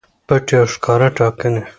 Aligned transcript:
پټې 0.27 0.55
او 0.59 0.65
ښکاره 0.73 1.07
ټاکنې 1.17 1.61